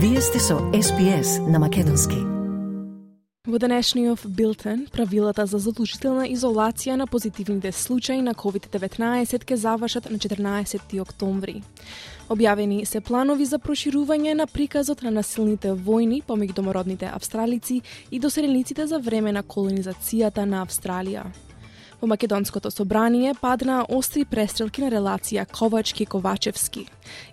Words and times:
Вие 0.00 0.20
сте 0.20 0.38
со 0.38 0.54
SPS 0.54 1.50
на 1.50 1.58
Македонски. 1.58 2.14
Во 3.46 3.58
денешниот 3.58 4.20
билтен, 4.26 4.86
правилата 4.92 5.42
за 5.46 5.58
задолжителна 5.58 6.28
изолација 6.30 6.94
на 6.94 7.06
позитивните 7.06 7.72
случаи 7.72 8.22
на 8.22 8.34
COVID-19 8.34 9.44
ке 9.44 9.56
завршат 9.56 10.06
на 10.10 10.18
14 10.18 11.00
октомври. 11.02 11.62
Објавени 12.30 12.84
се 12.84 13.00
планови 13.00 13.44
за 13.44 13.58
проширување 13.58 14.38
на 14.38 14.46
приказот 14.46 15.02
на 15.02 15.10
насилните 15.10 15.74
војни 15.74 16.22
помеѓу 16.22 16.54
домородните 16.54 17.10
австралици 17.10 17.82
и 18.10 18.20
доселениците 18.20 18.86
за 18.86 18.98
време 18.98 19.32
на 19.32 19.42
колонизацијата 19.42 20.46
на 20.46 20.62
Австралија. 20.62 21.26
Во 22.00 22.06
Македонското 22.06 22.70
собрание 22.70 23.34
падна 23.34 23.84
остри 23.88 24.22
престрелки 24.24 24.82
на 24.84 24.90
релација 24.92 25.42
Ковачки-Ковачевски 25.50 26.84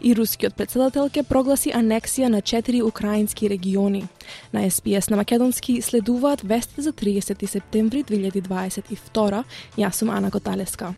и 0.02 0.14
рускиот 0.18 0.56
председател 0.56 1.10
ке 1.14 1.22
прогласи 1.22 1.70
анексија 1.70 2.32
на 2.34 2.42
четири 2.42 2.82
украински 2.82 3.50
региони. 3.50 4.08
На 4.54 4.66
СПС 4.70 5.10
на 5.10 5.18
Македонски 5.18 5.82
следуваат 5.82 6.42
вестите 6.42 6.82
за 6.82 6.94
30 6.94 7.46
септември 7.46 8.04
2022. 8.04 9.44
Јас 9.78 9.92
сум 9.92 10.10
Ана 10.10 10.32
Коталеска. 10.32 10.96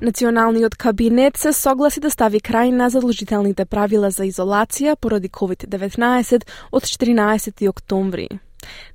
Националниот 0.00 0.74
кабинет 0.76 1.36
се 1.36 1.52
согласи 1.52 2.00
да 2.00 2.10
стави 2.10 2.40
крај 2.40 2.70
на 2.70 2.90
задолжителните 2.90 3.64
правила 3.64 4.10
за 4.10 4.28
изолација 4.28 4.96
поради 5.00 5.28
COVID-19 5.28 6.44
од 6.72 6.82
14 6.82 7.68
октомври. 7.68 8.28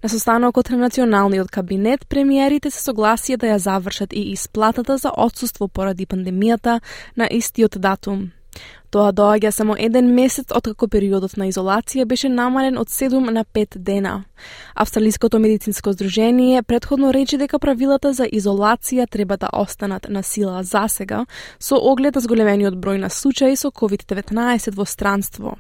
На 0.03 0.09
состанокот 0.09 0.69
на 0.69 0.77
Националниот 0.77 1.51
кабинет, 1.51 2.07
премиерите 2.07 2.71
се 2.71 2.91
согласија 2.91 3.37
да 3.37 3.47
ја 3.53 3.57
завршат 3.57 4.13
и 4.13 4.31
исплатата 4.31 4.97
за 4.97 5.11
отсуство 5.17 5.67
поради 5.67 6.05
пандемијата 6.05 6.79
на 7.17 7.27
истиот 7.31 7.79
датум. 7.79 8.31
Тоа 8.89 9.11
доаѓа 9.13 9.51
само 9.53 9.75
еден 9.77 10.07
месец 10.15 10.49
откако 10.55 10.87
периодот 10.89 11.35
на 11.37 11.45
изолација 11.51 12.07
беше 12.09 12.29
намален 12.29 12.77
од 12.81 12.89
7 12.89 13.29
на 13.29 13.43
5 13.45 13.77
дена. 13.77 14.23
Австралиското 14.73 15.39
медицинско 15.39 15.93
здружение 15.93 16.63
предходно 16.63 17.13
рече 17.13 17.37
дека 17.37 17.59
правилата 17.59 18.13
за 18.13 18.25
изолација 18.25 19.05
треба 19.09 19.37
да 19.37 19.49
останат 19.53 20.09
на 20.09 20.23
сила 20.23 20.63
засега, 20.63 21.25
со 21.59 21.77
оглед 21.77 22.15
на 22.15 22.21
зголемениот 22.21 22.73
број 22.73 22.97
на 22.97 23.09
случаи 23.09 23.55
со 23.55 23.69
COVID-19 23.69 24.73
во 24.73 24.85
странство. 24.85 25.57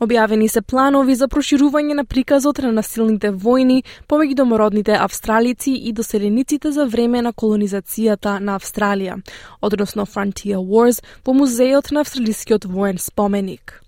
Објавени 0.00 0.46
се 0.48 0.62
планови 0.64 1.12
за 1.12 1.26
проширување 1.28 1.92
на 1.98 2.02
приказот 2.08 2.58
на 2.64 2.70
насилните 2.72 3.28
војни 3.36 3.82
помеѓу 4.08 4.34
домородните 4.38 4.94
австралици 4.96 5.74
и 5.76 5.90
доселениците 5.92 6.70
за 6.72 6.86
време 6.86 7.20
на 7.20 7.34
колонизацијата 7.34 8.38
на 8.40 8.54
Австралија, 8.56 9.18
односно 9.60 10.06
Frontier 10.08 10.56
Wars, 10.56 11.02
во 11.26 11.34
музеот 11.36 11.90
на 11.92 12.00
австралискиот 12.00 12.64
воен 12.64 12.96
споменик. 12.96 13.82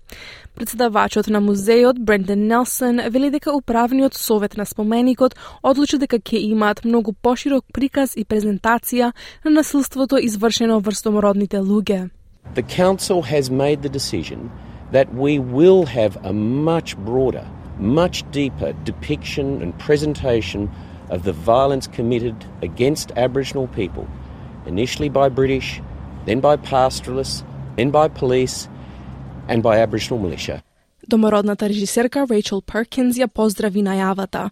Председавачот 0.53 1.27
на 1.33 1.41
музеот 1.41 1.97
Бренден 1.97 2.45
Нелсон 2.47 3.01
вели 3.09 3.31
дека 3.31 3.55
управниот 3.57 4.13
совет 4.13 4.57
на 4.57 4.65
споменикот 4.65 5.33
одлучи 5.63 5.97
дека 5.97 6.19
ќе 6.19 6.43
имаат 6.51 6.83
многу 6.85 7.13
поширок 7.13 7.65
приказ 7.73 8.13
и 8.15 8.23
презентација 8.25 9.13
на 9.45 9.51
насилството 9.57 10.21
извршено 10.21 10.77
врз 10.79 11.01
домородните 11.01 11.57
луѓе. 11.57 12.11
The 12.53 12.61
council 12.61 13.23
has 13.23 13.49
made 13.49 13.81
the 13.81 13.89
decision 13.89 14.53
that 14.92 15.14
we 15.14 15.38
will 15.38 15.86
have 15.86 16.16
a 16.24 16.32
much 16.32 16.96
broader, 16.98 17.46
much 17.78 18.24
deeper 18.30 18.72
depiction 18.84 19.62
and 19.62 19.78
presentation 19.78 20.70
of 21.10 21.22
the 21.24 21.32
violence 21.32 21.86
committed 21.86 22.36
against 22.62 23.12
Aboriginal 23.16 23.66
people, 23.68 24.06
initially 24.66 25.08
by 25.08 25.28
British, 25.28 25.80
then 26.26 26.40
by 26.40 26.56
pastoralists, 26.56 27.44
then 27.76 27.90
by 27.90 28.08
police, 28.08 28.68
and 29.48 29.62
by 29.62 29.78
Aboriginal 29.78 30.18
militia. 30.18 30.62
Домородната 31.08 31.68
режисерка 31.68 32.26
Рейчел 32.30 32.60
Перкинс 32.60 33.16
ја 33.16 33.28
поздрави 33.32 33.80
најавата. 33.80 34.50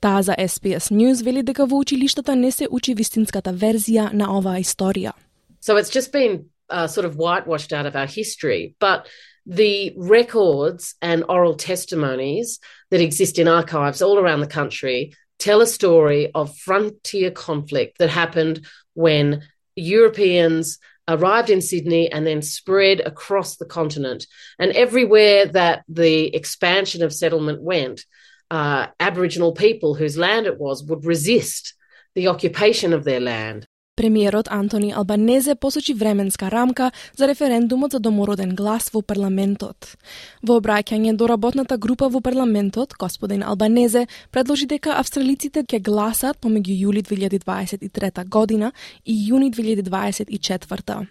Таа 0.00 0.22
за 0.22 0.36
SBS 0.38 0.92
News 0.94 1.24
вели 1.24 1.42
дека 1.42 1.66
во 1.66 1.80
училиштата 1.82 2.36
не 2.36 2.50
се 2.50 2.68
учи 2.70 2.94
вистинската 2.94 3.50
верзија 3.50 4.12
на 4.12 4.30
оваа 4.38 4.60
историја. 4.62 5.12
So 5.60 5.76
it's 5.76 5.90
just 5.90 6.12
been 6.12 6.44
uh, 6.70 6.86
sort 6.86 7.06
of 7.06 7.16
whitewashed 7.16 7.72
out 7.72 7.86
of 7.86 7.96
our 7.96 8.06
history, 8.06 8.76
but 8.78 9.08
the 9.45 9.93
records 9.97 10.95
and 11.01 11.23
oral 11.27 11.55
testimonies 11.55 12.59
that 12.91 13.01
exist 13.01 13.39
in 13.39 13.47
archives 13.47 14.01
all 14.01 14.19
around 14.19 14.41
the 14.41 14.47
country 14.47 15.15
tell 15.39 15.61
a 15.61 15.67
story 15.67 16.31
of 16.35 16.55
frontier 16.55 17.31
conflict 17.31 17.97
that 17.97 18.09
happened 18.09 18.65
when 18.93 19.41
Europeans 19.75 20.77
arrived 21.07 21.49
in 21.49 21.61
Sydney 21.61 22.11
and 22.11 22.25
then 22.25 22.41
spread 22.41 22.99
across 22.99 23.57
the 23.57 23.65
continent. 23.65 24.27
And 24.59 24.71
everywhere 24.71 25.47
that 25.47 25.83
the 25.89 26.33
expansion 26.35 27.01
of 27.03 27.13
settlement 27.13 27.61
went, 27.61 28.05
uh, 28.51 28.87
Aboriginal 28.99 29.53
people 29.53 29.95
whose 29.95 30.17
land 30.17 30.45
it 30.45 30.59
was 30.59 30.83
would 30.83 31.05
resist 31.05 31.73
the 32.15 32.27
occupation 32.27 32.93
of 32.93 33.03
their 33.03 33.19
land. 33.19 33.65
Премиерот 34.01 34.47
Антони 34.49 34.91
Албанезе 34.91 35.53
посочи 35.55 35.93
временска 35.93 36.49
рамка 36.49 36.91
за 37.17 37.27
референдумот 37.27 37.91
за 37.91 37.99
домороден 37.99 38.55
глас 38.55 38.89
во 38.93 39.03
парламентот. 39.05 39.93
Во 40.41 40.57
обраќање 40.57 41.13
до 41.13 41.27
работната 41.29 41.77
група 41.77 42.09
во 42.09 42.17
парламентот, 42.19 42.95
господин 42.97 43.43
Албанезе 43.43 44.07
предложи 44.31 44.65
дека 44.65 44.97
австралиците 44.97 45.61
ќе 45.61 45.83
гласат 45.85 46.41
помеѓу 46.41 46.79
јули 46.87 47.05
2023 47.05 48.25
година 48.25 48.71
и 49.05 49.13
јуни 49.29 49.53
2024. 49.53 51.05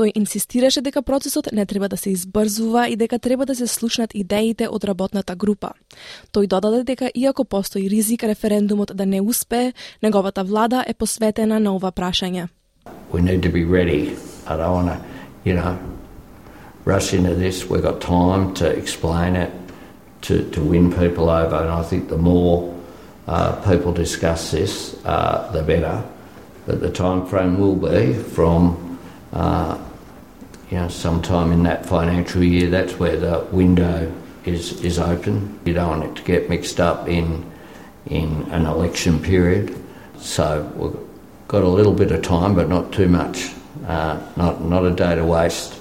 Тој 0.00 0.14
инсистираше 0.16 0.80
дека 0.80 1.02
процесот 1.04 1.50
не 1.52 1.66
треба 1.66 1.88
да 1.88 1.96
се 1.96 2.10
избрзува 2.10 2.86
и 2.88 2.96
дека 2.96 3.18
треба 3.18 3.44
да 3.46 3.54
се 3.54 3.66
слушнат 3.66 4.14
идеите 4.14 4.64
од 4.68 4.84
работната 4.88 5.34
група. 5.36 5.74
Тој 6.32 6.46
додаде 6.48 6.84
дека 6.88 7.10
иако 7.14 7.44
постои 7.44 7.84
ризик 7.84 8.24
референдумот 8.24 8.92
да 8.96 9.06
не 9.06 9.20
успее, 9.20 9.72
неговата 10.02 10.44
влада 10.44 10.84
е 10.88 10.94
посветена 10.94 11.60
на 11.60 11.74
ова 11.76 11.92
прашање. 11.92 12.48
We 13.12 13.20
need 13.20 13.42
to 13.42 13.52
be 13.52 13.64
ready. 13.68 14.16
I 14.48 14.56
don't 14.56 14.72
want 14.72 14.88
to, 14.88 14.96
you 15.44 15.54
know, 15.54 15.76
rush 16.86 17.12
into 17.12 17.34
this. 17.34 17.68
We've 17.68 17.82
got 17.82 18.00
time 18.00 18.54
to 18.54 18.66
explain 18.66 19.36
it, 19.36 19.52
to, 20.22 20.50
to 20.50 20.60
win 20.62 20.90
people 20.90 21.28
over. 21.28 21.56
And 21.60 21.68
I 21.68 21.82
think 21.82 22.08
the 22.08 22.16
more 22.16 22.72
uh, 23.28 23.52
people 23.68 23.92
discuss 23.92 24.50
this, 24.50 24.96
uh, 25.04 25.52
the 25.52 25.62
better. 25.62 26.02
But 26.66 26.80
the 26.80 26.90
time 26.90 27.26
frame 27.26 27.60
will 27.60 27.76
be 27.76 28.14
from 28.14 28.60
uh, 29.32 29.76
you 30.70 30.76
know, 30.76 30.88
sometime 30.88 31.50
in 31.50 31.64
that 31.64 31.84
financial 31.84 32.44
year, 32.44 32.70
that's 32.70 32.98
where 32.98 33.16
the 33.16 33.40
window 33.50 34.12
is, 34.44 34.80
is 34.84 34.98
open. 34.98 35.58
You 35.64 35.74
don't 35.74 36.00
want 36.00 36.04
it 36.04 36.16
to 36.16 36.22
get 36.22 36.48
mixed 36.48 36.78
up 36.78 37.08
in, 37.08 37.50
in 38.06 38.48
an 38.52 38.66
election 38.66 39.20
period. 39.20 39.76
So 40.18 40.62
we've 40.76 40.96
got 41.48 41.64
a 41.64 41.68
little 41.68 41.92
bit 41.92 42.12
of 42.12 42.22
time, 42.22 42.54
but 42.54 42.68
not 42.68 42.92
too 42.92 43.08
much. 43.08 43.50
Uh, 43.86 44.20
not, 44.36 44.62
not 44.62 44.84
a 44.84 44.92
day 44.92 45.16
to 45.16 45.24
waste. 45.24 45.79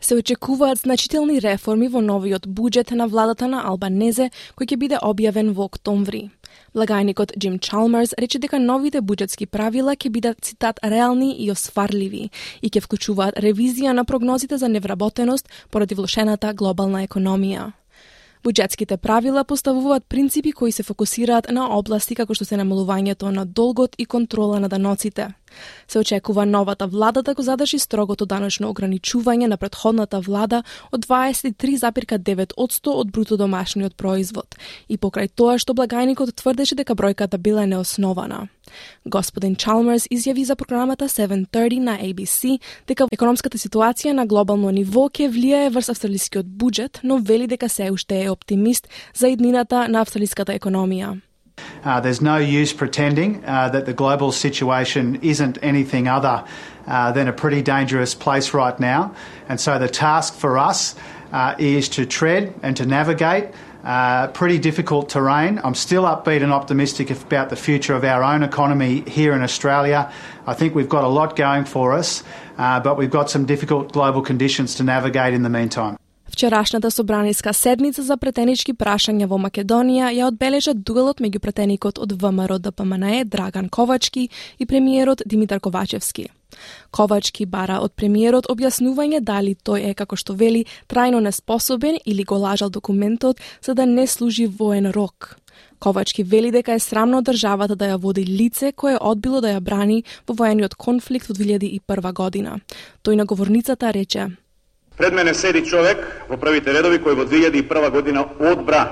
Се 0.00 0.14
очекуваат 0.14 0.78
значителни 0.78 1.40
реформи 1.40 1.88
во 1.88 2.00
новиот 2.00 2.46
буџет 2.48 2.90
на 2.96 3.06
владата 3.06 3.48
на 3.48 3.60
Албанезе, 3.68 4.30
кој 4.56 4.66
ќе 4.72 4.76
биде 4.80 4.96
објавен 4.96 5.52
во 5.52 5.66
октомври. 5.68 6.30
Благајникот 6.74 7.36
Джим 7.36 7.58
Чалмерс 7.58 8.14
рече 8.16 8.38
дека 8.40 8.58
новите 8.58 9.02
буџетски 9.04 9.46
правила 9.46 9.92
ќе 9.92 10.10
бидат 10.10 10.40
цитат 10.40 10.80
реални 10.82 11.34
и 11.44 11.50
осварливи 11.52 12.30
и 12.62 12.70
ќе 12.70 12.80
вклучуваат 12.80 13.36
ревизија 13.44 13.92
на 13.92 14.04
прогнозите 14.04 14.56
за 14.56 14.68
невработеност 14.68 15.48
поради 15.70 15.94
влошената 15.94 16.54
глобална 16.54 17.04
економија. 17.04 17.72
Буџетските 18.44 18.96
правила 18.96 19.44
поставуваат 19.44 20.04
принципи 20.08 20.52
кои 20.52 20.72
се 20.72 20.82
фокусираат 20.82 21.50
на 21.52 21.68
области 21.76 22.14
како 22.14 22.32
што 22.34 22.48
се 22.48 22.56
намалувањето 22.56 23.28
на 23.28 23.44
долгот 23.44 23.98
и 23.98 24.06
контрола 24.06 24.60
на 24.60 24.68
даноците. 24.68 25.34
Се 25.88 25.98
очекува 25.98 26.46
новата 26.46 26.86
влада 26.86 27.22
да 27.22 27.34
го 27.34 27.42
задржи 27.42 27.78
строгото 27.78 28.26
даночно 28.26 28.70
ограничување 28.70 29.46
на 29.46 29.56
предходната 29.56 30.20
влада 30.20 30.62
од 30.92 31.06
23,9% 31.06 32.88
од 32.88 33.10
бруто 33.10 33.36
домашниот 33.36 33.96
производ 33.96 34.56
и 34.88 34.98
покрај 34.98 35.30
тоа 35.34 35.58
што 35.58 35.74
благајникот 35.74 36.34
тврдеше 36.34 36.74
дека 36.74 36.94
бројката 36.94 37.38
била 37.38 37.66
неоснована. 37.66 38.48
Господин 39.04 39.56
Чалмерс 39.56 40.06
изјави 40.10 40.44
за 40.44 40.56
програмата 40.56 41.08
730 41.08 41.78
на 41.78 41.98
ABC 41.98 42.60
дека 42.86 43.08
економската 43.12 43.58
ситуација 43.58 44.12
на 44.12 44.26
глобално 44.26 44.70
ниво 44.70 45.08
ќе 45.08 45.30
влијае 45.30 45.72
врз 45.74 45.90
австралискиот 45.90 46.46
буџет, 46.46 47.00
но 47.02 47.18
вели 47.18 47.46
дека 47.46 47.68
се 47.68 47.90
уште 47.90 48.22
е 48.24 48.30
оптимист 48.30 48.88
за 49.14 49.28
иднината 49.28 49.88
на 49.88 50.00
австралиската 50.00 50.52
економија. 50.52 51.18
Uh, 51.84 52.00
there's 52.00 52.20
no 52.20 52.36
use 52.36 52.72
pretending 52.72 53.44
uh, 53.44 53.68
that 53.70 53.86
the 53.86 53.92
global 53.92 54.32
situation 54.32 55.20
isn't 55.22 55.58
anything 55.62 56.08
other 56.08 56.44
uh, 56.86 57.12
than 57.12 57.28
a 57.28 57.32
pretty 57.32 57.62
dangerous 57.62 58.14
place 58.14 58.54
right 58.54 58.78
now. 58.80 59.14
And 59.48 59.60
so 59.60 59.78
the 59.78 59.88
task 59.88 60.34
for 60.34 60.58
us 60.58 60.94
uh, 61.32 61.54
is 61.58 61.88
to 61.90 62.06
tread 62.06 62.54
and 62.62 62.76
to 62.76 62.86
navigate 62.86 63.48
uh, 63.84 64.28
pretty 64.28 64.58
difficult 64.58 65.08
terrain. 65.08 65.60
I'm 65.62 65.74
still 65.74 66.04
upbeat 66.04 66.42
and 66.42 66.52
optimistic 66.52 67.10
about 67.10 67.50
the 67.50 67.56
future 67.56 67.94
of 67.94 68.04
our 68.04 68.22
own 68.22 68.42
economy 68.42 69.00
here 69.02 69.32
in 69.32 69.42
Australia. 69.42 70.12
I 70.46 70.54
think 70.54 70.74
we've 70.74 70.88
got 70.88 71.04
a 71.04 71.08
lot 71.08 71.36
going 71.36 71.64
for 71.64 71.92
us, 71.92 72.22
uh, 72.58 72.80
but 72.80 72.98
we've 72.98 73.10
got 73.10 73.30
some 73.30 73.46
difficult 73.46 73.92
global 73.92 74.22
conditions 74.22 74.74
to 74.76 74.82
navigate 74.82 75.34
in 75.34 75.42
the 75.42 75.50
meantime. 75.50 75.99
Вчерашната 76.40 76.90
собраниска 76.90 77.54
седница 77.54 78.02
за 78.02 78.16
претенички 78.16 78.72
прашања 78.72 79.26
во 79.28 79.36
Македонија 79.36 80.06
ја 80.08 80.30
одбележа 80.30 80.72
дуелот 80.72 81.20
меѓу 81.20 81.36
претеникот 81.44 82.00
од 82.00 82.14
ВМРО 82.16 82.56
ДПМНЕ 82.64 83.26
Драган 83.28 83.68
Ковачки 83.68 84.30
и 84.58 84.66
премиерот 84.66 85.20
Димитар 85.26 85.60
Ковачевски. 85.60 86.30
Ковачки 86.96 87.44
бара 87.44 87.82
од 87.84 87.92
премиерот 87.92 88.48
објаснување 88.48 89.20
дали 89.20 89.52
тој 89.52 89.90
е, 89.90 89.94
како 89.94 90.16
што 90.16 90.32
вели, 90.32 90.64
трајно 90.88 91.20
неспособен 91.20 92.00
или 92.06 92.24
го 92.24 92.40
лажал 92.40 92.70
документот 92.70 93.36
за 93.60 93.74
да 93.74 93.84
не 93.84 94.06
служи 94.06 94.46
воен 94.46 94.90
рок. 94.96 95.36
Ковачки 95.78 96.22
вели 96.22 96.50
дека 96.50 96.72
е 96.72 96.80
срамно 96.80 97.20
државата 97.20 97.76
да 97.76 97.92
ја 97.92 98.00
води 98.00 98.24
лице 98.24 98.72
кое 98.72 98.96
одбило 98.96 99.44
да 99.44 99.58
ја 99.58 99.60
брани 99.60 100.04
во 100.26 100.32
воениот 100.32 100.74
конфликт 100.74 101.28
во 101.28 101.34
2001 101.34 102.12
година. 102.14 102.60
Тој 103.04 103.16
на 103.16 103.26
говорницата 103.26 103.92
рече 103.92 104.30
Пред 105.00 105.14
мене 105.14 105.34
седи 105.34 105.64
човек 105.64 106.26
во 106.28 106.36
првите 106.36 106.74
редови 106.76 106.98
кој 107.00 107.14
во 107.16 107.24
2001 107.24 107.90
година 107.90 108.26
одбра 108.36 108.82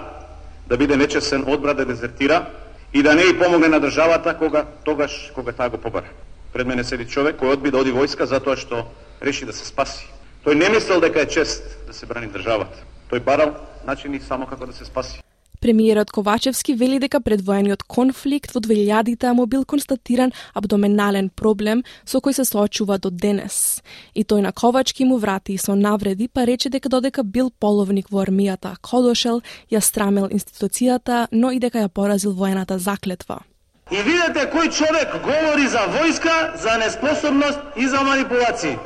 да 0.64 0.76
биде 0.76 0.96
нечесен, 0.96 1.44
одбра 1.46 1.74
да 1.74 1.84
дезертира 1.84 2.46
и 2.94 3.02
да 3.02 3.14
не 3.14 3.28
и 3.28 3.38
помогне 3.38 3.68
на 3.68 3.80
државата 3.80 4.32
кога 4.38 4.64
тогаш 4.84 5.32
кога 5.34 5.52
таа 5.52 5.68
го 5.68 5.76
побара. 5.76 6.08
Пред 6.52 6.66
мене 6.66 6.84
седи 6.84 7.04
човек 7.04 7.36
кој 7.36 7.52
одби 7.52 7.70
да 7.70 7.84
оди 7.84 7.92
војска 7.92 8.24
затоа 8.24 8.56
што 8.56 8.86
реши 9.20 9.44
да 9.44 9.52
се 9.52 9.68
спаси. 9.68 10.08
Тој 10.46 10.56
не 10.56 10.68
мислел 10.72 11.00
дека 11.00 11.20
е 11.20 11.28
чест 11.28 11.76
да 11.86 11.92
се 11.92 12.06
брани 12.06 12.32
државата. 12.32 12.88
Тој 13.12 13.20
барал 13.20 13.52
начини 13.84 14.20
само 14.20 14.46
како 14.46 14.64
да 14.66 14.72
се 14.72 14.88
спаси. 14.88 15.20
Премиерот 15.60 16.10
Ковачевски 16.10 16.74
вели 16.74 16.98
дека 16.98 17.20
предвоениот 17.20 17.82
конфликт 17.82 18.54
во 18.54 18.60
2000-та 18.60 19.32
му 19.34 19.46
бил 19.46 19.64
констатиран 19.64 20.32
абдоменален 20.54 21.30
проблем 21.30 21.82
со 22.04 22.22
кој 22.22 22.32
се 22.32 22.44
соочува 22.44 22.98
до 22.98 23.10
денес. 23.10 23.82
И 24.14 24.24
тој 24.24 24.46
на 24.46 24.52
Ковачки 24.52 25.04
му 25.04 25.18
врати 25.18 25.58
со 25.58 25.74
навреди, 25.74 26.28
па 26.28 26.46
рече 26.46 26.70
дека 26.70 26.88
додека 26.88 27.24
бил 27.24 27.50
половник 27.50 28.10
во 28.10 28.22
армијата, 28.22 28.76
Кодошел 28.80 29.42
ја 29.70 29.80
страмел 29.80 30.28
институцијата, 30.30 31.26
но 31.32 31.50
и 31.50 31.58
дека 31.58 31.78
ја 31.78 31.88
поразил 31.88 32.32
воената 32.32 32.78
заклетва. 32.78 33.42
И 33.90 33.96
видете 34.02 34.46
кој 34.52 34.68
човек 34.70 35.16
говори 35.24 35.66
за 35.66 35.88
војска, 35.88 36.56
за 36.60 36.78
неспособност 36.78 37.58
и 37.76 37.88
за 37.88 38.02
манипулации. 38.04 38.76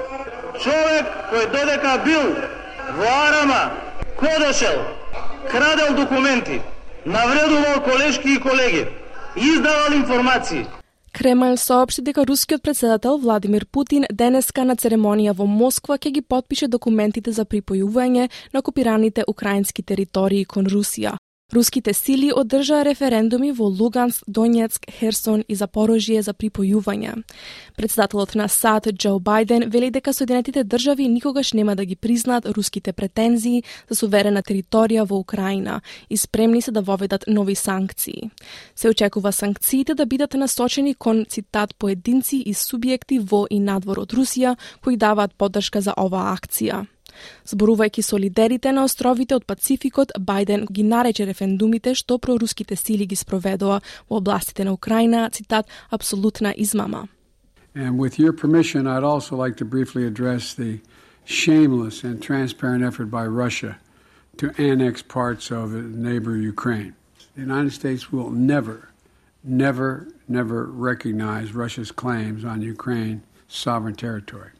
Човек 0.63 1.07
кој 1.33 1.51
додека 1.51 1.99
бил 2.05 2.27
во 2.97 3.09
Арама, 3.27 3.73
Кодошел, 4.17 5.02
крадел 5.51 5.97
документи, 5.97 6.61
навредувал 7.07 7.83
колешки 7.85 8.29
и 8.29 8.41
колеги, 8.41 8.87
издавал 9.37 9.93
информации. 9.95 10.67
Кремљ 11.13 11.57
соопшти 11.57 12.03
дека 12.03 12.25
рускиот 12.25 12.63
председател 12.63 13.19
Владимир 13.19 13.67
Путин 13.67 14.07
денеска 14.11 14.65
на 14.65 14.77
церемонија 14.77 15.35
во 15.37 15.45
Москва 15.45 15.99
ќе 15.99 16.11
ги 16.11 16.23
подпише 16.23 16.69
документите 16.73 17.33
за 17.37 17.45
припојување 17.45 18.31
на 18.53 18.63
окупираните 18.65 19.25
украински 19.29 19.83
територии 19.83 20.45
кон 20.45 20.67
Русија. 20.73 21.19
Руските 21.53 21.93
сили 21.93 22.33
одржаа 22.33 22.83
референдуми 22.85 23.51
во 23.53 23.67
Луганск, 23.69 24.25
Донецк, 24.27 24.87
Херсон 24.89 25.45
и 25.49 25.55
Запорожје 25.55 26.23
за 26.25 26.33
припојување. 26.33 27.13
Председателот 27.77 28.33
на 28.35 28.47
САД 28.49 28.89
Џо 28.97 29.19
Бајден 29.21 29.69
вели 29.69 29.91
дека 29.93 30.15
Соединетите 30.17 30.65
држави 30.65 31.09
никогаш 31.09 31.53
нема 31.53 31.77
да 31.77 31.85
ги 31.85 31.97
признаат 31.97 32.47
руските 32.47 32.93
претензии 32.93 33.65
за 33.91 33.95
суверена 33.95 34.41
територија 34.41 35.05
во 35.05 35.19
Украина 35.21 35.83
и 36.09 36.17
спремни 36.17 36.63
се 36.63 36.73
да 36.73 36.81
воведат 36.81 37.25
нови 37.29 37.55
санкции. 37.55 38.31
Се 38.75 38.89
очекува 38.89 39.33
санкциите 39.33 39.95
да 39.95 40.07
бидат 40.07 40.35
насочени 40.35 40.95
кон 40.95 41.27
цитат 41.29 41.77
поединци 41.77 42.37
и 42.37 42.55
субјекти 42.55 43.21
во 43.21 43.45
и 43.51 43.61
надвор 43.61 44.01
од 44.01 44.17
Русија 44.17 44.57
кои 44.81 44.97
даваат 44.97 45.37
поддршка 45.37 45.85
за 45.85 45.93
оваа 45.97 46.33
акција. 46.33 46.87
Зборувајќи 47.47 48.03
со 48.03 48.17
лидерите 48.17 48.73
на 48.73 48.85
островите 48.85 49.35
од 49.35 49.47
Пацификот, 49.47 50.13
Бајден 50.19 50.67
ги 50.71 50.83
нарече 50.83 51.27
рефендумите 51.27 51.95
што 51.95 52.19
проруските 52.19 52.77
сили 52.77 53.07
ги 53.07 53.17
спроведоа 53.17 53.81
во 54.09 54.17
областите 54.17 54.65
на 54.65 54.73
Украина, 54.73 55.31
цитат, 55.31 55.67
абсолютна 55.91 56.55
измама. 56.57 57.09
And 57.75 57.99
with 57.99 58.19
your 58.19 58.33
permission, 58.33 58.87
I'd 58.87 59.05
also 59.05 59.35
like 59.35 59.57
to 59.57 59.65
briefly 59.65 60.05
address 60.05 60.55
the 60.55 60.81
shameless 61.25 62.05
and 62.05 62.23
transparent 62.23 62.85
effort 62.85 63.11
by 63.11 63.27
Russia 63.27 63.79
to 64.37 64.51
annex 64.59 65.03
parts 65.03 65.51
of 65.51 65.73
neighbor 65.73 66.37
Ukraine. 66.37 66.95
The 67.35 67.41
United 67.41 67.73
States 67.73 68.13
will 68.13 68.31
never, 68.31 68.91
never, 69.43 70.09
never 70.29 70.67
recognize 70.67 71.55
Russia's 71.55 71.91
claims 71.91 72.45
on 72.45 72.61
Ukraine's 72.61 73.23
sovereign 73.49 73.95
territory. 73.95 74.51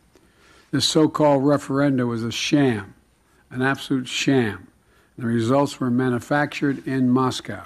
This 0.73 0.87
so 0.87 1.07
called 1.07 1.43
referenda 1.43 2.09
was 2.09 2.25
a 2.25 2.33
sham, 2.33 2.95
an 3.51 3.61
absolute 3.61 4.09
sham. 4.09 4.69
The 5.19 5.27
results 5.27 5.79
were 5.79 5.91
manufactured 5.91 6.89
in 6.89 7.11
Moscow. 7.11 7.63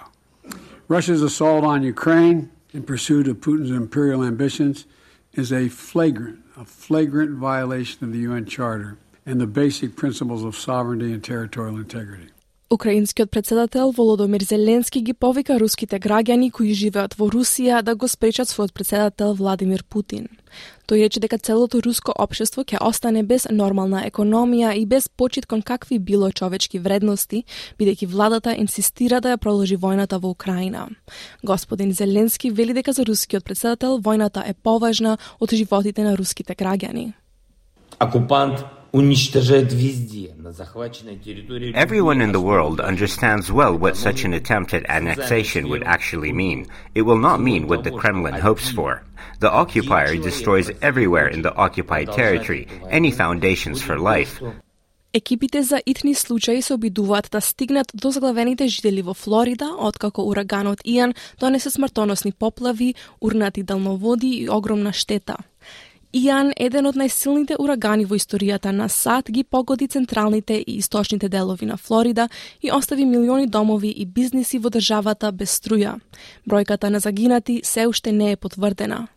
Russia's 0.88 1.23
assault 1.23 1.64
on 1.64 1.85
Ukraine 1.85 2.50
in 2.75 2.82
pursuit 2.82 3.29
of 3.29 3.37
Putin's 3.37 3.70
imperial 3.70 4.25
ambitions 4.25 4.87
is 5.35 5.53
a 5.53 5.69
flagrant, 5.69 6.41
a 6.56 6.64
flagrant 6.64 7.38
violation 7.38 8.03
of 8.03 8.12
the 8.12 8.19
UN 8.20 8.44
Charter 8.44 8.99
and 9.25 9.41
the 9.41 9.47
basic 9.47 9.94
principles 9.94 10.43
of 10.43 10.56
sovereignty 10.56 11.12
and 11.12 11.23
territorial 11.23 11.76
integrity. 11.76 12.31
Украинскиот 12.70 13.30
председател 13.30 13.92
Володомир 13.92 14.42
Зеленски 14.42 15.00
ги 15.00 15.12
повика 15.14 15.60
руските 15.60 16.00
граѓани 16.00 16.50
кои 16.50 16.74
живеат 16.74 17.14
во 17.14 17.28
Русија 17.30 17.78
да 17.82 17.94
го 17.94 18.08
спречат 18.10 18.50
својот 18.50 18.72
председател 18.74 19.34
Владимир 19.38 19.84
Путин. 19.86 20.26
Тој 20.90 21.06
рече 21.06 21.20
дека 21.22 21.38
целото 21.38 21.78
руско 21.78 22.10
општество 22.10 22.64
ќе 22.66 22.82
остане 22.82 23.22
без 23.22 23.46
нормална 23.46 24.02
економија 24.10 24.72
и 24.74 24.82
без 24.82 25.06
почит 25.08 25.46
кон 25.46 25.62
какви 25.62 25.98
било 25.98 26.32
човечки 26.32 26.80
вредности, 26.82 27.44
бидејќи 27.78 28.10
владата 28.10 28.56
инсистира 28.58 29.20
да 29.20 29.36
ја 29.36 29.38
продолжи 29.38 29.78
војната 29.78 30.18
во 30.18 30.34
Украина. 30.34 30.88
Господин 31.44 31.92
Зеленски 31.92 32.50
вели 32.50 32.74
дека 32.74 32.92
за 32.92 33.06
рускиот 33.06 33.44
председател 33.44 34.00
војната 34.02 34.42
е 34.42 34.54
поважна 34.54 35.18
од 35.38 35.54
животите 35.54 36.02
на 36.02 36.16
руските 36.16 36.54
граѓани. 36.54 37.12
Окупант 38.00 38.75
уничтожает 38.95 39.71
везде, 39.71 40.33
на 40.38 40.51
захваченной 40.51 41.18
территории... 41.18 41.74
Everyone 41.74 42.21
in 42.21 42.31
the 42.31 42.42
world 42.42 42.80
understands 42.81 43.50
well 43.51 43.77
what 43.77 43.95
such 43.95 44.25
an 44.25 44.33
attempt 44.33 44.74
at 44.74 44.83
annexation 44.89 45.69
would 45.69 45.83
actually 45.83 46.33
mean. 46.33 46.68
It 46.94 47.03
will 47.03 47.18
not 47.18 47.39
mean 47.39 47.68
what 47.68 47.83
the 47.83 47.92
Kremlin 47.92 48.36
hopes 48.36 48.69
for. 48.69 49.03
The 49.39 49.51
occupier 49.51 50.18
destroys 50.18 50.69
everywhere 50.81 51.27
in 51.27 51.42
the 51.42 51.53
occupied 51.56 52.12
territory 52.12 52.67
any 52.89 53.12
foundations 53.12 53.81
for 53.81 53.98
life. 53.98 54.41
Екипите 55.13 55.63
за 55.63 55.81
итни 55.86 56.15
случаи 56.15 56.62
се 56.62 56.74
обидуваат 56.74 57.29
да 57.31 57.41
стигнат 57.41 57.88
до 57.93 58.12
заглавените 58.12 58.67
жители 58.67 59.01
во 59.01 59.13
Флорида, 59.13 59.75
откако 59.79 60.22
ураганот 60.22 60.79
Иан 60.86 61.13
донесе 61.39 61.70
смртоносни 61.70 62.31
поплави, 62.31 62.96
урнати 63.22 63.63
далноводи 63.63 64.27
и 64.27 64.50
огромна 64.50 64.93
штета. 64.93 65.38
Иан, 66.16 66.52
еден 66.56 66.87
од 66.88 66.96
најсилните 66.96 67.58
урагани 67.61 68.06
во 68.08 68.16
историјата 68.16 68.70
на 68.73 68.87
САД, 68.88 69.28
ги 69.35 69.42
погоди 69.44 69.88
централните 69.88 70.54
и 70.54 70.78
источните 70.78 71.28
делови 71.28 71.66
на 71.66 71.76
Флорида 71.76 72.28
и 72.62 72.70
остави 72.73 73.04
милиони 73.04 73.46
домови 73.46 73.90
и 73.90 74.06
бизниси 74.06 74.58
во 74.58 74.70
државата 74.70 75.32
без 75.32 75.52
струја. 75.61 75.99
Бројката 76.49 76.88
на 76.88 77.00
загинати 77.00 77.61
се 77.64 77.87
уште 77.87 78.12
не 78.12 78.30
е 78.32 78.37
потврдена. 78.37 79.08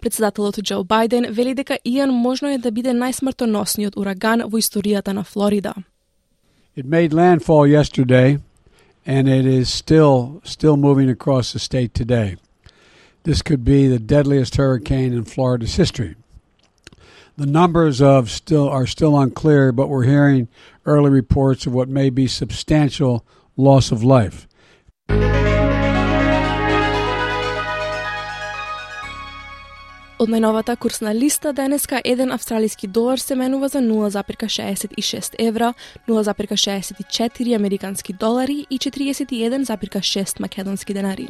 Председателот 0.00 0.58
Џо 0.60 0.84
Бајден 0.84 1.30
вели 1.30 1.54
дека 1.54 1.78
Иан 1.84 2.10
можно 2.10 2.48
е 2.48 2.58
да 2.58 2.70
биде 2.70 2.92
најсмртоносниот 2.92 3.96
ураган 3.96 4.42
во 4.44 4.58
историјата 4.58 5.12
на 5.12 5.24
Флорида. 5.24 5.72
It 6.76 6.84
made 6.84 7.12
landfall 7.12 7.66
yesterday 7.66 8.38
and 9.06 9.28
it 9.28 9.46
is 9.46 9.68
still 9.70 10.42
still 10.44 10.76
moving 10.76 11.08
across 11.08 11.52
the 11.52 11.58
state 11.58 11.94
today. 11.94 12.36
This 13.24 13.40
could 13.40 13.64
be 13.64 13.88
the 13.88 13.98
deadliest 13.98 14.56
hurricane 14.56 15.14
in 15.14 15.24
Florida's 15.24 15.76
history. 15.76 16.16
The 17.36 17.46
numbers 17.46 18.02
of 18.02 18.30
still 18.30 18.68
are 18.68 18.86
still 18.86 19.18
unclear, 19.18 19.72
but 19.72 19.88
we're 19.88 20.04
hearing 20.04 20.48
early 20.84 21.10
reports 21.10 21.66
of 21.66 21.72
what 21.72 21.88
may 21.88 22.10
be 22.10 22.26
substantial 22.26 23.24
loss 23.56 23.90
of 23.90 24.04
life. 24.04 24.46
Од 30.20 30.28
најновата 30.28 30.74
курсна 30.76 31.14
листа 31.16 31.52
денеска 31.56 32.00
еден 32.04 32.32
австралиски 32.32 32.86
долар 32.86 33.18
се 33.18 33.34
менува 33.34 33.68
за 33.68 33.78
0,66 33.78 35.34
евра, 35.38 35.74
0,64 36.08 37.56
американски 37.56 38.12
долари 38.12 38.66
и 38.70 38.78
41,6 38.78 40.40
македонски 40.40 40.94
денари. 40.94 41.28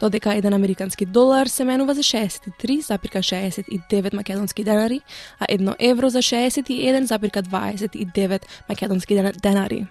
Додека 0.00 0.34
еден 0.34 0.54
американски 0.54 1.06
долар 1.06 1.46
се 1.46 1.64
менува 1.64 1.94
за 1.94 2.02
63,69 2.02 4.14
македонски 4.14 4.64
денари, 4.64 5.00
а 5.40 5.46
едно 5.48 5.74
евро 5.78 6.10
за 6.10 6.18
61,29 6.18 8.42
македонски 8.68 9.14
денари. 9.42 9.86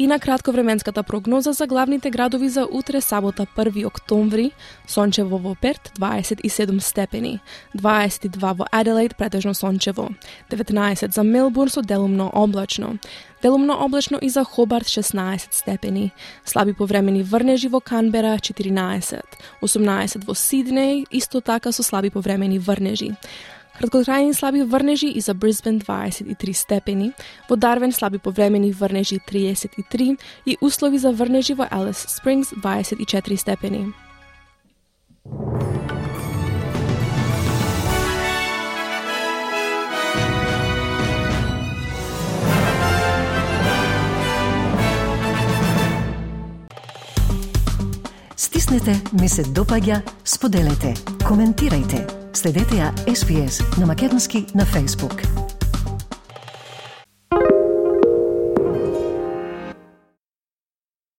И 0.00 0.06
на 0.06 0.18
кратковременската 0.18 1.02
прогноза 1.02 1.52
за 1.52 1.66
главните 1.66 2.10
градови 2.10 2.48
за 2.48 2.68
утре 2.70 3.00
сабота 3.00 3.46
1 3.56 3.86
октомври, 3.86 4.50
сончево 4.86 5.38
во 5.38 5.54
Перт 5.54 5.92
27 5.98 6.80
степени, 6.80 7.40
22 7.76 8.54
во 8.54 8.64
Аделаид 8.72 9.16
претежно 9.16 9.54
сончево, 9.54 10.08
19 10.50 11.14
за 11.14 11.22
Мелбурн 11.22 11.68
со 11.68 11.82
делумно 11.82 12.30
облачно, 12.32 12.98
делумно 13.42 13.74
облачно 13.84 14.16
и 14.16 14.30
за 14.30 14.44
Хобарт 14.44 14.88
16 14.88 15.52
степени, 15.52 16.12
слаби 16.44 16.72
повремени 16.72 17.22
врнежи 17.22 17.68
во 17.68 17.80
Канбера 17.80 18.38
14, 18.38 19.20
18 19.60 20.24
во 20.24 20.32
Сиднеј, 20.32 21.04
исто 21.10 21.40
така 21.40 21.72
со 21.72 21.82
слаби 21.82 22.08
повремени 22.08 22.58
врнежи. 22.58 23.16
Kratkotrajni 23.80 24.34
slabi 24.34 24.62
vrneži 24.62 25.08
i 25.08 25.20
za 25.20 25.32
Brisbane 25.32 25.78
23 25.78 26.52
stepeni, 26.52 27.12
v 27.48 27.56
Darwin 27.56 27.92
slabi 27.92 28.18
povremeni 28.18 28.72
vrneži 28.72 29.18
33 29.28 30.16
i 30.46 30.56
uslovi 30.60 30.98
za 30.98 31.10
vrneži 31.10 31.54
v 31.54 31.66
Alice 31.70 32.08
Springs 32.08 32.52
24 32.52 33.36
stepeni. 33.36 33.92
Stisnite 48.36 48.94
mi 49.12 49.28
se 49.28 49.42
dopaja, 49.54 50.00
spodelajte, 50.24 50.94
komentirajte. 51.28 52.19
Следете 52.32 52.74
ја 52.74 52.92
SPS 53.06 53.62
на 53.80 53.86
Македонски 53.86 54.46
на 54.54 54.66
Facebook. 54.66 55.39